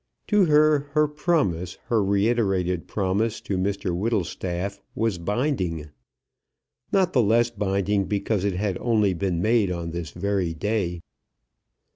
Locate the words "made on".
9.43-9.91